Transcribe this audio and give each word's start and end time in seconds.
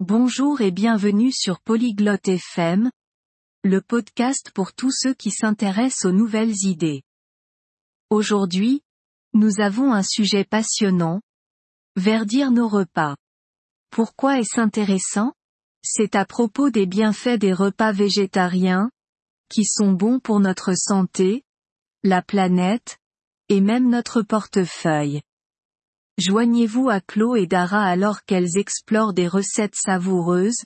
Bonjour 0.00 0.62
et 0.62 0.70
bienvenue 0.70 1.30
sur 1.30 1.60
Polyglotte 1.60 2.26
FM, 2.26 2.90
le 3.64 3.82
podcast 3.82 4.50
pour 4.54 4.72
tous 4.72 4.92
ceux 4.92 5.12
qui 5.12 5.30
s'intéressent 5.30 6.06
aux 6.06 6.12
nouvelles 6.12 6.54
idées. 6.64 7.02
Aujourd'hui, 8.08 8.82
nous 9.34 9.60
avons 9.60 9.92
un 9.92 10.02
sujet 10.02 10.44
passionnant. 10.44 11.20
Verdir 11.96 12.50
nos 12.50 12.66
repas. 12.66 13.14
Pourquoi 13.90 14.38
est-ce 14.38 14.58
intéressant? 14.58 15.34
C'est 15.84 16.14
à 16.14 16.24
propos 16.24 16.70
des 16.70 16.86
bienfaits 16.86 17.38
des 17.38 17.52
repas 17.52 17.92
végétariens, 17.92 18.90
qui 19.50 19.66
sont 19.66 19.92
bons 19.92 20.18
pour 20.18 20.40
notre 20.40 20.72
santé, 20.74 21.44
la 22.04 22.22
planète, 22.22 22.96
et 23.50 23.60
même 23.60 23.90
notre 23.90 24.22
portefeuille. 24.22 25.20
Joignez-vous 26.20 26.90
à 26.90 27.00
Chlo 27.00 27.34
et 27.34 27.46
Dara 27.46 27.82
alors 27.82 28.24
qu'elles 28.24 28.58
explorent 28.58 29.14
des 29.14 29.26
recettes 29.26 29.74
savoureuses, 29.74 30.64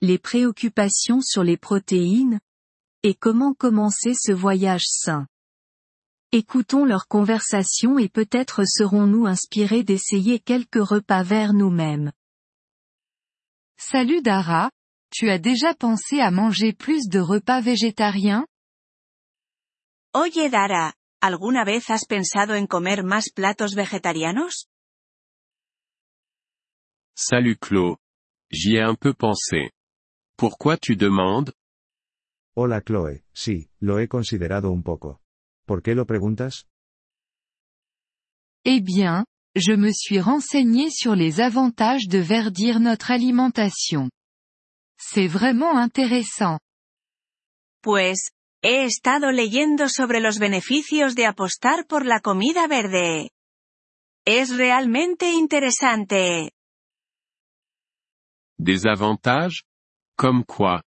les 0.00 0.16
préoccupations 0.16 1.20
sur 1.20 1.44
les 1.44 1.58
protéines, 1.58 2.40
et 3.02 3.12
comment 3.12 3.52
commencer 3.52 4.14
ce 4.14 4.32
voyage 4.32 4.86
sain. 4.86 5.26
Écoutons 6.32 6.86
leur 6.86 7.08
conversation 7.08 7.98
et 7.98 8.08
peut-être 8.08 8.62
serons-nous 8.66 9.26
inspirés 9.26 9.82
d'essayer 9.82 10.38
quelques 10.38 10.82
repas 10.82 11.22
verts 11.22 11.52
nous-mêmes. 11.52 12.10
Salut 13.76 14.22
Dara, 14.22 14.70
tu 15.10 15.28
as 15.28 15.38
déjà 15.38 15.74
pensé 15.74 16.20
à 16.20 16.30
manger 16.30 16.72
plus 16.72 17.08
de 17.08 17.20
repas 17.20 17.60
végétariens? 17.60 18.46
Oye 20.14 20.48
Dara, 20.48 20.94
¿alguna 21.20 21.66
vez 21.66 21.90
has 21.90 22.06
pensado 22.06 22.54
en 22.54 22.66
comer 22.66 23.04
más 23.04 23.28
platos 23.30 23.74
vegetarianos? 23.74 24.66
Salut 27.18 27.56
Chlo. 27.58 27.96
J'y 28.50 28.76
ai 28.76 28.82
un 28.82 28.94
peu 28.94 29.14
pensé. 29.14 29.70
Pourquoi 30.36 30.76
tu 30.76 30.96
demandes? 30.96 31.50
Hola 32.54 32.82
Chloe, 32.82 33.24
sí, 33.32 33.70
lo 33.80 33.98
he 33.98 34.06
considerado 34.06 34.70
un 34.70 34.82
poco. 34.82 35.22
¿Por 35.66 35.82
qué 35.82 35.94
lo 35.94 36.04
preguntas? 36.04 36.66
Eh 38.66 38.82
bien, 38.82 39.24
je 39.54 39.78
me 39.78 39.92
suis 39.94 40.20
renseigné 40.20 40.90
sur 40.90 41.16
les 41.16 41.40
avantages 41.40 42.06
de 42.06 42.18
verdir 42.18 42.80
notre 42.80 43.10
alimentation. 43.10 44.10
C'est 44.98 45.26
vraiment 45.26 45.78
intéressant. 45.78 46.58
Pues, 47.82 48.30
he 48.62 48.84
estado 48.84 49.32
leyendo 49.32 49.88
sobre 49.88 50.20
los 50.20 50.38
beneficios 50.38 51.14
de 51.14 51.24
apostar 51.24 51.86
por 51.86 52.04
la 52.04 52.20
comida 52.20 52.66
verde. 52.66 53.30
Es 54.26 54.54
realmente 54.54 55.32
interesante. 55.32 56.50
Des 58.58 58.86
avantages? 58.86 59.64
Comme 60.16 60.44
quoi? 60.44 60.82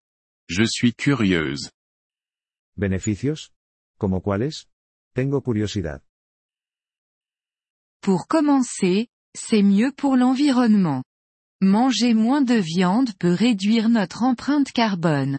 Je 0.48 0.64
suis 0.64 0.94
curieuse. 0.94 1.70
¿Beneficios? 2.76 3.52
¿Como 3.98 4.22
cuáles? 4.22 4.68
Tengo 5.14 5.42
curiosidad. 5.42 6.02
Pour 8.00 8.26
commencer, 8.26 9.08
c'est 9.34 9.62
mieux 9.62 9.92
pour 9.92 10.16
l'environnement. 10.16 11.02
Manger 11.60 12.14
moins 12.14 12.40
de 12.40 12.54
viande 12.54 13.10
peut 13.18 13.34
réduire 13.34 13.90
notre 13.90 14.22
empreinte 14.22 14.72
carbone. 14.72 15.38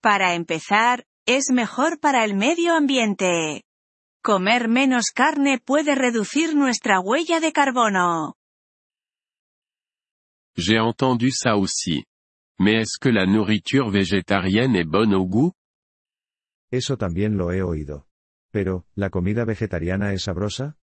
Para 0.00 0.34
empezar, 0.34 1.02
es 1.26 1.50
mejor 1.50 1.98
para 1.98 2.24
el 2.24 2.34
medio 2.34 2.72
ambiente. 2.74 3.64
Comer 4.22 4.68
menos 4.68 5.10
carne 5.10 5.58
puede 5.58 5.96
reducir 5.96 6.54
nuestra 6.54 7.00
huella 7.00 7.40
de 7.40 7.52
carbono. 7.52 8.34
J'ai 10.56 10.78
entendu 10.78 11.30
ça 11.30 11.56
aussi. 11.56 12.04
Mais 12.58 12.74
est-ce 12.82 12.98
que 13.00 13.08
la 13.08 13.26
nourriture 13.26 13.90
végétarienne 13.90 14.76
est 14.76 14.84
bonne 14.84 15.14
au 15.14 15.26
goût? 15.26 15.52
Eso 16.70 16.96
también 16.96 17.36
lo 17.36 17.52
he 17.52 17.62
oído. 17.62 18.06
Pero, 18.52 18.84
¿la 18.94 19.10
comida 19.10 19.44
vegetariana 19.44 20.12
es 20.12 20.22
sabrosa? 20.22 20.76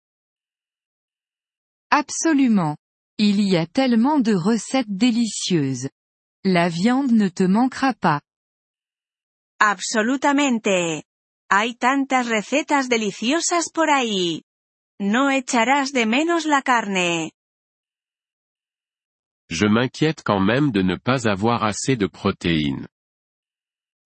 Absolument. 1.91 2.77
Il 3.17 3.41
y 3.41 3.57
a 3.57 3.65
tellement 3.67 4.19
de 4.19 4.33
recettes 4.33 4.89
délicieuses. 4.89 5.89
La 6.43 6.69
viande 6.69 7.11
ne 7.11 7.29
te 7.29 7.47
manquera 7.47 7.93
pas. 7.93 8.21
Absolutamente. 9.59 11.03
Hay 11.49 11.75
tantas 11.75 12.27
recetas 12.27 12.87
deliciosas 12.87 13.71
por 13.71 13.89
ahí. 13.89 14.43
No 14.99 15.31
echarás 15.31 15.91
de 15.91 16.05
menos 16.05 16.45
la 16.45 16.61
carne. 16.61 17.33
Je 19.49 19.65
m'inquiète 19.65 20.21
quand 20.23 20.39
même 20.39 20.71
de 20.71 20.83
ne 20.83 20.95
pas 20.95 21.27
avoir 21.27 21.63
assez 21.63 21.95
de 21.95 22.05
protéines. 22.07 22.87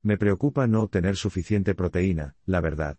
Me 0.04 0.16
preocupa 0.16 0.68
no 0.68 0.88
tener 0.88 1.16
suficiente 1.16 1.74
proteína, 1.74 2.34
la 2.48 2.62
verdad. 2.62 2.98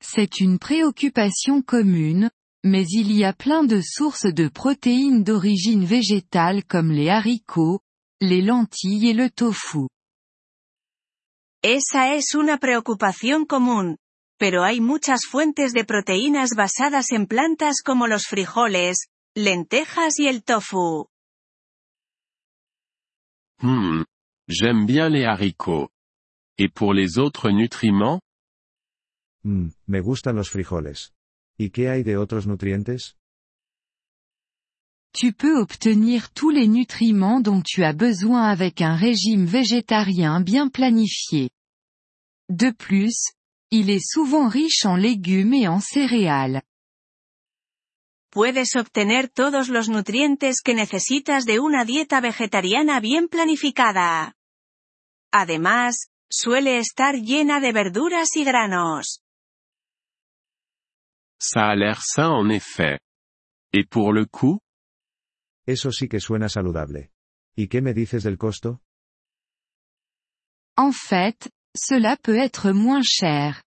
C'est 0.00 0.40
une 0.40 0.58
préoccupation 0.58 1.62
commune, 1.62 2.30
mais 2.64 2.84
il 2.90 3.10
y 3.12 3.24
a 3.24 3.32
plein 3.32 3.64
de 3.64 3.80
sources 3.80 4.32
de 4.32 4.48
protéines 4.48 5.24
d'origine 5.24 5.84
végétale 5.84 6.64
comme 6.64 6.92
les 6.92 7.08
haricots, 7.08 7.80
les 8.20 8.42
lentilles 8.42 9.10
et 9.10 9.14
le 9.14 9.30
tofu. 9.30 9.88
Esa 11.62 12.14
es 12.14 12.34
una 12.34 12.58
preocupación 12.58 13.46
común. 13.46 13.96
Pero 14.38 14.62
hay 14.62 14.80
muchas 14.80 15.24
fuentes 15.24 15.72
de 15.72 15.84
proteínas 15.84 16.50
basadas 16.54 17.10
en 17.10 17.26
plantas 17.26 17.82
como 17.82 18.06
los 18.06 18.26
frijoles, 18.26 19.08
lentejas 19.36 20.18
y 20.18 20.28
el 20.28 20.42
tofu. 20.42 21.06
Hmm. 23.60 24.04
J'aime 24.48 24.86
bien 24.86 25.08
les 25.10 25.24
haricots. 25.24 25.90
Et 26.58 26.68
pour 26.68 26.94
les 26.94 27.18
autres 27.18 27.50
nutriments? 27.50 28.20
Mm, 29.44 29.68
me 29.88 30.00
gustan 30.00 30.32
los 30.32 30.48
frijoles. 30.48 31.12
¿Y 31.58 31.70
qué 31.70 31.88
hay 31.88 32.02
de 32.02 32.16
otros 32.16 32.46
nutrientes? 32.46 33.16
Tu 35.12 35.32
peux 35.32 35.58
obtenir 35.58 36.30
tous 36.32 36.50
les 36.50 36.66
nutriments 36.66 37.40
dont 37.40 37.62
tu 37.62 37.84
as 37.84 37.94
besoin 37.94 38.44
avec 38.44 38.80
un 38.82 38.96
régime 38.96 39.46
végétarien 39.46 40.40
bien 40.40 40.68
planifié. 40.68 41.50
De 42.48 42.70
plus, 42.70 43.32
il 43.70 43.90
est 43.90 44.04
souvent 44.04 44.48
riche 44.48 44.84
en 44.84 44.96
légumes 44.96 45.54
et 45.54 45.68
en 45.68 45.80
céréales. 45.80 46.62
Puedes 48.36 48.76
obtener 48.76 49.30
todos 49.30 49.70
los 49.70 49.88
nutrientes 49.88 50.60
que 50.62 50.74
necesitas 50.74 51.46
de 51.46 51.58
una 51.58 51.86
dieta 51.86 52.20
vegetariana 52.20 53.00
bien 53.00 53.28
planificada. 53.28 54.34
Además, 55.32 56.10
suele 56.30 56.76
estar 56.76 57.14
llena 57.14 57.60
de 57.60 57.72
verduras 57.72 58.36
y 58.36 58.44
granos. 58.44 59.22
Ça 61.40 61.70
a 61.70 61.76
l'air 61.76 62.02
sain 62.02 62.32
en 62.32 62.50
effet. 62.50 63.00
Et 63.72 63.88
pour 63.88 64.12
le 64.12 64.26
coût 64.26 64.60
Eso 65.66 65.90
sí 65.90 66.06
que 66.06 66.20
suena 66.20 66.50
saludable. 66.50 67.12
¿Y 67.56 67.68
qué 67.68 67.80
me 67.80 67.94
dices 67.94 68.22
del 68.22 68.36
costo? 68.36 68.82
En 70.76 70.92
fait, 70.92 71.50
cela 71.74 72.18
peut 72.18 72.36
être 72.36 72.74
moins 72.74 73.02
cher. 73.02 73.65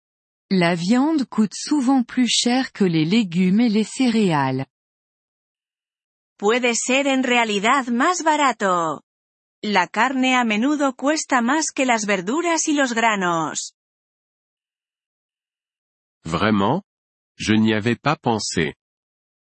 La 0.50 0.76
viande 0.76 1.26
coûte 1.26 1.54
souvent 1.54 2.04
plus 2.04 2.30
cher 2.30 2.72
que 2.72 2.86
les 2.86 3.04
légumes 3.04 3.60
et 3.60 3.68
les 3.68 3.84
céréales. 3.84 4.66
Puede 6.38 6.74
ser 6.74 7.06
en 7.06 7.22
realidad 7.22 7.88
más 7.88 8.24
barato. 8.24 9.02
La 9.62 9.88
carne 9.88 10.36
a 10.36 10.46
menudo 10.46 10.94
cuesta 10.94 11.42
más 11.42 11.72
que 11.76 11.86
las 11.86 12.06
verduras 12.06 12.70
y 12.70 12.74
los 12.74 12.94
granos. 12.94 13.74
Vraiment? 16.24 16.84
Je 17.36 17.54
n'y 17.56 17.74
avais 17.74 17.98
pas 18.00 18.16
pensé. 18.16 18.76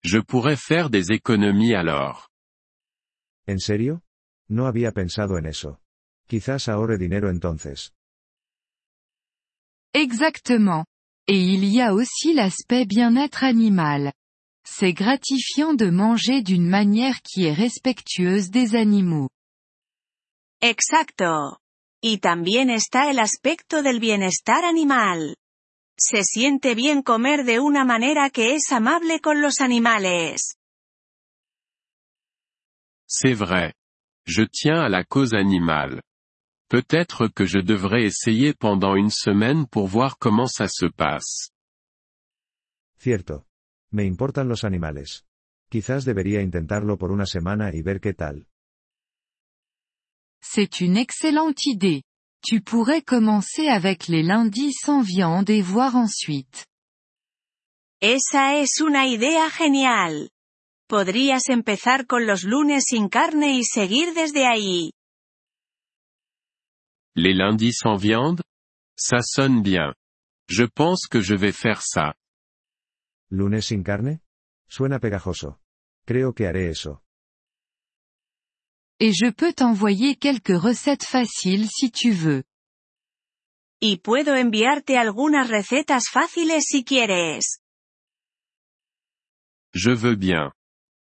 Je 0.04 0.20
pourrais 0.20 0.58
faire 0.58 0.90
des 0.90 1.12
économies 1.12 1.74
alors. 1.74 2.28
¿En 3.48 3.60
serio? 3.60 4.02
No 4.50 4.66
había 4.68 4.92
pensado 4.92 5.38
en 5.38 5.46
eso. 5.46 5.80
Quizás 6.28 6.68
ahorre 6.68 6.98
dinero 6.98 7.30
entonces. 7.30 7.94
Exactement. 9.94 10.86
Et 11.28 11.40
il 11.40 11.66
y 11.66 11.82
a 11.82 11.94
aussi 11.94 12.34
l'aspect 12.34 12.86
bien-être 12.86 13.44
animal. 13.44 14.14
C'est 14.64 14.94
gratifiant 14.94 15.74
de 15.74 15.90
manger 15.90 16.42
d'une 16.42 16.68
manière 16.68 17.22
qui 17.22 17.46
est 17.46 17.54
respectueuse 17.54 18.50
des 18.50 18.76
animaux. 18.76 19.30
Exacto. 20.62 21.58
Y 22.02 22.20
también 22.20 22.70
está 22.70 23.10
el 23.10 23.20
aspecto 23.20 23.82
del 23.82 24.00
bienestar 24.00 24.64
animal. 24.64 25.36
Se 26.00 26.24
siente 26.24 26.76
bien 26.76 27.02
comer 27.02 27.44
de 27.44 27.60
una 27.60 27.84
manera 27.84 28.30
que 28.30 28.56
es 28.56 28.72
amable 28.72 29.20
con 29.20 29.42
los 29.42 29.62
animales. 29.62 30.56
C'est 33.08 33.34
vrai. 33.34 33.74
Je 34.26 34.44
tiens 34.44 34.80
à 34.82 34.90
la 34.90 35.04
cause 35.04 35.34
animale. 35.34 36.02
Peut-être 36.70 37.28
que 37.30 37.46
je 37.46 37.60
devrais 37.60 38.04
essayer 38.04 38.54
pendant 38.54 38.96
une 38.96 39.10
semaine 39.10 39.68
pour 39.68 39.88
voir 39.88 40.18
comment 40.18 40.48
ça 40.48 40.68
se 40.68 40.86
passe. 40.86 41.52
Cierto. 43.00 43.46
Me 43.92 44.04
importan 44.04 44.50
los 44.50 44.66
animales. 44.66 45.24
Quizás 45.70 46.04
debería 46.04 46.42
intentarlo 46.42 46.98
por 46.98 47.12
una 47.12 47.26
semana 47.26 47.74
y 47.74 47.82
ver 47.82 48.02
qué 48.02 48.14
tal. 48.14 48.48
C'est 50.42 50.82
une 50.82 50.98
excellente 50.98 51.66
idée. 51.66 52.04
Tu 52.42 52.62
pourrais 52.62 53.02
commencer 53.02 53.68
avec 53.70 54.08
les 54.08 54.24
lundis 54.24 54.74
sans 54.74 55.02
viande 55.02 55.50
et 55.50 55.62
voir 55.62 55.96
ensuite. 55.96 56.66
Esa 58.02 58.58
es 58.58 58.82
una 58.82 59.08
idea 59.08 59.50
genial. 59.50 60.32
Podrías 60.88 61.50
empezar 61.50 62.06
con 62.06 62.28
los 62.28 62.44
lunes 62.44 62.84
sin 62.88 63.10
carne 63.10 63.56
y 63.56 63.64
seguir 63.64 64.14
desde 64.14 64.46
ahí. 64.46 64.92
Les 67.20 67.34
lundis 67.34 67.74
sans 67.74 67.96
viande? 67.96 68.44
Ça 68.96 69.24
sonne 69.24 69.64
bien. 69.64 69.96
Je 70.50 70.64
pense 70.66 71.08
que 71.08 71.20
je 71.20 71.34
vais 71.34 71.52
faire 71.52 71.82
ça. 71.82 72.14
¿Lunes 73.32 73.60
sin 73.60 73.82
carne? 73.82 74.20
Suena 74.70 75.00
pegajoso. 75.00 75.58
Creo 76.06 76.32
que 76.32 76.46
haré 76.46 76.70
eso. 76.70 77.00
Et 79.00 79.14
je 79.14 79.32
peux 79.32 79.52
t'envoyer 79.52 80.16
quelques 80.16 80.56
recettes 80.56 81.06
faciles 81.06 81.68
si 81.70 81.90
tu 81.92 82.12
veux. 82.12 82.44
Y 83.82 83.98
puedo 83.98 84.36
enviarte 84.36 84.92
algunas 84.92 85.48
recetas 85.48 86.08
fáciles 86.12 86.62
si 86.62 86.84
quieres. 86.84 87.62
Je 89.74 89.90
veux 89.90 90.16
bien. 90.16 90.52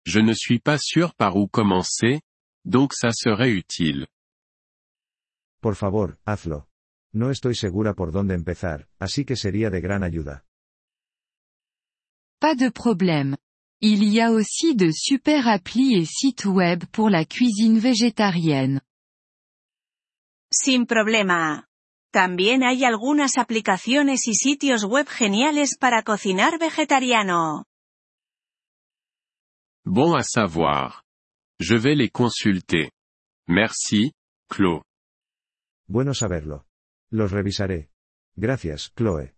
Je 0.05 0.19
ne 0.21 0.33
suis 0.33 0.59
pas 0.59 0.77
sûr 0.77 1.13
par 1.13 1.35
où 1.35 1.47
commencer, 1.47 2.21
donc 2.63 2.93
ça 2.93 3.11
serait 3.11 3.51
utile. 3.51 4.07
Por 5.65 5.75
favor, 5.75 6.19
hazlo. 6.25 6.67
No 7.11 7.31
estoy 7.31 7.55
segura 7.55 7.95
por 7.95 8.11
dónde 8.11 8.35
empezar, 8.35 8.87
así 8.99 9.25
que 9.25 9.35
sería 9.35 9.71
de 9.71 9.81
gran 9.81 10.03
ayuda. 10.03 10.45
Pas 12.39 12.55
de 12.55 12.69
problème. 12.69 13.35
Il 13.81 14.03
y 14.03 14.19
a 14.19 14.29
aussi 14.29 14.75
de 14.75 14.91
super 14.93 15.47
applis 15.47 15.95
et 15.95 16.05
sites 16.05 16.45
web 16.45 16.85
pour 16.91 17.09
la 17.09 17.25
cuisine 17.25 17.79
végétarienne. 17.79 18.81
Sin 20.53 20.85
problema. 20.85 21.67
También 22.13 22.61
hay 22.61 22.85
algunas 22.85 23.39
aplicaciones 23.39 24.27
y 24.27 24.35
sitios 24.35 24.83
web 24.83 25.07
geniales 25.07 25.77
para 25.79 26.03
cocinar 26.03 26.59
vegetariano. 26.59 27.65
Bon 29.83 30.15
à 30.15 30.21
savoir. 30.21 31.01
Je 31.59 31.75
vais 31.75 31.95
les 31.95 32.11
consulter. 32.11 32.91
Merci, 33.47 34.11
Claude. 34.47 34.83
Bueno 35.87 36.13
saberlo. 36.13 36.65
Los 37.11 37.31
revisaré. 37.31 37.89
Gracias, 38.35 38.91
Chloé. 38.95 39.35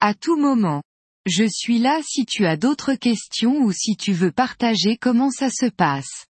À 0.00 0.14
tout 0.14 0.36
moment. 0.36 0.82
Je 1.24 1.48
suis 1.48 1.78
là 1.78 2.02
si 2.02 2.26
tu 2.26 2.46
as 2.46 2.56
d'autres 2.56 2.94
questions 2.94 3.62
ou 3.62 3.72
si 3.72 3.96
tu 3.96 4.12
veux 4.12 4.32
partager 4.32 4.96
comment 4.96 5.30
ça 5.30 5.50
se 5.50 5.70
passe. 5.70 6.26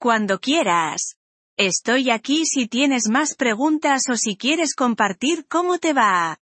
Cuando 0.00 0.38
quieras. 0.38 1.14
Estoy 1.56 2.10
aquí 2.10 2.46
si 2.46 2.68
tienes 2.68 3.08
más 3.08 3.36
preguntas 3.36 4.08
o 4.08 4.16
si 4.16 4.36
quieres 4.36 4.74
compartir 4.74 5.46
cómo 5.46 5.78
te 5.78 5.92
va. 5.92 6.38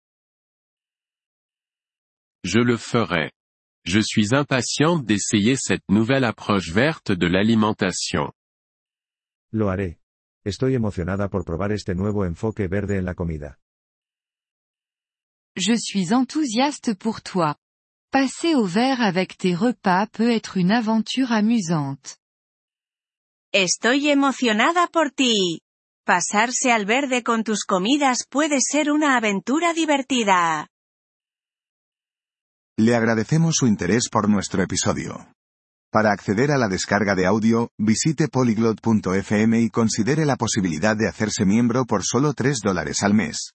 Je 2.42 2.60
le 2.60 2.76
ferai. 2.76 3.30
Je 3.86 4.00
suis 4.00 4.34
impatiente 4.34 5.04
d'essayer 5.06 5.56
cette 5.56 5.88
nouvelle 5.88 6.24
approche 6.24 6.70
verte 6.70 7.12
de 7.12 7.26
l'alimentation. 7.26 8.32
Lo 9.52 9.68
haré. 9.68 9.98
Estoy 10.44 10.74
emocionada 10.74 11.28
por 11.30 11.42
probar 11.44 11.72
este 11.72 11.94
nuevo 11.94 12.26
enfoque 12.26 12.68
verde 12.68 12.98
en 12.98 13.06
la 13.06 13.14
comida. 13.14 13.58
Je 15.56 15.76
suis 15.78 16.12
enthousiaste 16.12 16.94
pour 16.96 17.22
toi. 17.22 17.56
Passer 18.12 18.54
au 18.54 18.66
vert 18.66 19.00
avec 19.00 19.38
tes 19.38 19.54
repas 19.54 20.06
peut 20.12 20.30
être 20.30 20.58
une 20.58 20.72
aventure 20.72 21.32
amusante. 21.32 22.18
Estoy 23.54 24.10
emocionada 24.10 24.86
por 24.88 25.12
ti. 25.12 25.62
Pasarse 26.04 26.70
al 26.70 26.84
verde 26.84 27.22
con 27.22 27.42
tus 27.42 27.64
comidas 27.64 28.26
puede 28.28 28.60
ser 28.60 28.90
una 28.90 29.16
aventura 29.16 29.72
divertida. 29.72 30.68
Le 32.76 32.94
agradecemos 32.94 33.54
su 33.56 33.66
interés 33.66 34.10
por 34.10 34.28
nuestro 34.28 34.62
episodio. 34.62 35.33
Para 35.94 36.10
acceder 36.10 36.50
a 36.50 36.58
la 36.58 36.66
descarga 36.66 37.14
de 37.14 37.24
audio, 37.24 37.70
visite 37.78 38.26
polyglot.fm 38.26 39.60
y 39.60 39.70
considere 39.70 40.26
la 40.26 40.34
posibilidad 40.34 40.96
de 40.96 41.06
hacerse 41.06 41.46
miembro 41.46 41.84
por 41.84 42.02
solo 42.02 42.32
3 42.32 42.62
dólares 42.64 43.04
al 43.04 43.14
mes. 43.14 43.52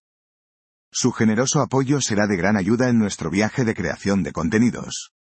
Su 0.90 1.12
generoso 1.12 1.60
apoyo 1.60 2.00
será 2.00 2.28
de 2.28 2.38
gran 2.38 2.56
ayuda 2.56 2.88
en 2.88 2.98
nuestro 2.98 3.30
viaje 3.30 3.66
de 3.66 3.76
creación 3.76 4.24
de 4.24 4.32
contenidos. 4.32 5.12